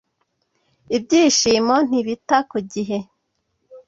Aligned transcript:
ibyishimo 0.97 1.75
ntibita 1.87 2.37
ku 2.49 2.57
gihe. 2.71 2.97